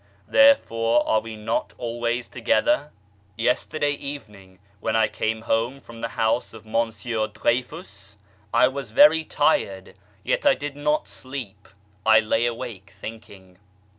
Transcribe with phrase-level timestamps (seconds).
[0.27, 2.89] Therefore are we not always to gether?
[3.37, 8.17] Yesterday evening when I came home from the house of Monsieur Dreyfus
[8.51, 9.93] I was very tired
[10.23, 11.67] yet I did not sleep,
[12.03, 13.59] I lay awake thinking.